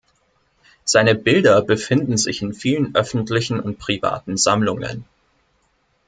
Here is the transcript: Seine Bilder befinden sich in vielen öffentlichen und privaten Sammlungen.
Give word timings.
Seine 0.83 1.13
Bilder 1.13 1.61
befinden 1.61 2.17
sich 2.17 2.41
in 2.41 2.55
vielen 2.55 2.95
öffentlichen 2.95 3.59
und 3.59 3.77
privaten 3.77 4.35
Sammlungen. 4.35 5.05